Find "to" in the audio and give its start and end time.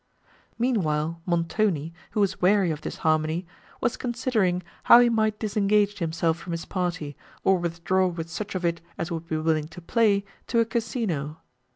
9.67-9.79, 10.47-10.57